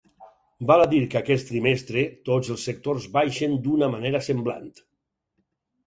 Val 0.71 0.83
a 0.85 0.87
dir 0.93 1.01
que 1.11 1.19
aquest 1.19 1.45
trimestre 1.51 2.07
tots 2.31 2.51
els 2.57 2.65
sectors 2.71 3.07
baixen 3.21 3.57
d’una 3.69 3.95
manera 3.97 4.27
semblant. 4.33 4.69